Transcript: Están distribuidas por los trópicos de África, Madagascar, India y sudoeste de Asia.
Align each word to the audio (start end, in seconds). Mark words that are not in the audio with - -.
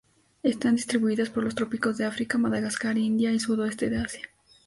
Están 0.41 0.77
distribuidas 0.77 1.29
por 1.29 1.43
los 1.43 1.53
trópicos 1.53 1.95
de 1.99 2.05
África, 2.05 2.39
Madagascar, 2.39 2.97
India 2.97 3.31
y 3.33 3.39
sudoeste 3.39 3.91
de 3.91 3.99
Asia. 3.99 4.29